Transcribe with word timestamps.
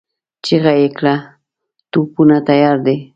چيغه 0.45 0.73
يې 0.81 0.89
کړه! 0.97 1.15
توپونه 1.91 2.37
تيار 2.47 2.77
دي؟ 2.85 2.95